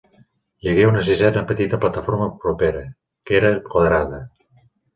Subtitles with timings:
[0.63, 2.83] Hi hagué una sisena petita plataforma propera,
[3.29, 4.27] que era quadrada.